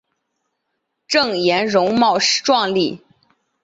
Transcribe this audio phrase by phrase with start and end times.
[1.07, 3.03] 郑俨容貌壮丽。